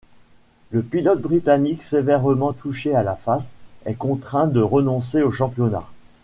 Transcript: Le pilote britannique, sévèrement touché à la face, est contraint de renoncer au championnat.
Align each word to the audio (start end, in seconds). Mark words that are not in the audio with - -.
Le 0.71 0.81
pilote 0.81 1.21
britannique, 1.21 1.83
sévèrement 1.83 2.53
touché 2.53 2.95
à 2.95 3.03
la 3.03 3.13
face, 3.13 3.53
est 3.85 3.93
contraint 3.93 4.47
de 4.47 4.59
renoncer 4.59 5.21
au 5.21 5.29
championnat. 5.31 5.85